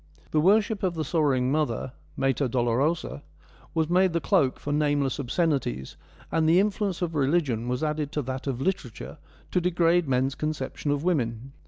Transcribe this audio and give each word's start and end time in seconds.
The 0.31 0.41
worship 0.41 0.81
of 0.81 0.95
the 0.95 1.05
sorrowing 1.05 1.51
mother— 1.51 1.93
Mater 2.17 2.47
Dolorosa— 2.47 3.21
was 3.75 3.87
made 3.87 4.13
the 4.13 4.19
cloak 4.19 4.59
for 4.59 4.73
nameless 4.73 5.19
obsceni 5.19 5.59
ties, 5.61 5.95
and 6.31 6.49
the 6.49 6.59
influence 6.59 7.03
of 7.03 7.13
religion 7.13 7.67
was 7.67 7.83
added 7.83 8.11
to 8.13 8.23
that 8.23 8.47
of 8.47 8.59
literature 8.59 9.19
to 9.51 9.61
degrade 9.61 10.07
men's 10.09 10.33
conception 10.33 10.89
of 10.89 11.03
women. 11.03 11.51